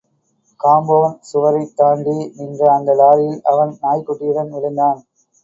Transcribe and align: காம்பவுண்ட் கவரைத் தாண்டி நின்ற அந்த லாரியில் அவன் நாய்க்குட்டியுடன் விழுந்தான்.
காம்பவுண்ட் 0.59 1.19
கவரைத் 1.29 1.75
தாண்டி 1.75 2.15
நின்ற 2.35 2.71
அந்த 2.73 2.95
லாரியில் 2.95 3.39
அவன் 3.45 3.77
நாய்க்குட்டியுடன் 3.81 4.51
விழுந்தான். 4.51 4.99